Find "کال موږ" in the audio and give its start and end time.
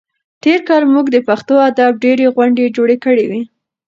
0.67-1.05